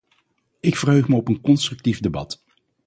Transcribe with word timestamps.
Ik 0.59 0.75
verheug 0.77 1.07
me 1.07 1.15
op 1.15 1.27
een 1.27 1.41
constructief 1.41 1.99
debat. 1.99 2.43